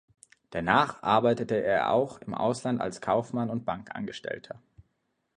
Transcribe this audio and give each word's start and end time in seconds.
Danach 0.49 1.03
arbeitete 1.03 1.61
er 1.63 1.91
auch 1.91 2.17
im 2.21 2.33
Ausland 2.33 2.81
als 2.81 3.01
Kaufmann 3.01 3.51
und 3.51 3.65
Bankangestellter. 3.65 4.59